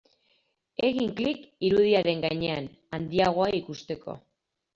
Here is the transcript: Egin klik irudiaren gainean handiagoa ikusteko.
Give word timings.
Egin 0.87 1.11
klik 1.19 1.43
irudiaren 1.67 2.25
gainean 2.25 2.71
handiagoa 2.99 3.53
ikusteko. 3.61 4.19